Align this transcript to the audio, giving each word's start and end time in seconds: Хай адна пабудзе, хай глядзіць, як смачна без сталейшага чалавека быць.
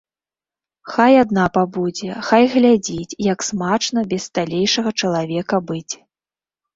Хай 0.91 1.13
адна 1.23 1.41
пабудзе, 1.57 2.07
хай 2.29 2.43
глядзіць, 2.53 3.17
як 3.27 3.39
смачна 3.49 3.99
без 4.15 4.21
сталейшага 4.31 4.95
чалавека 5.03 5.61
быць. 5.69 5.93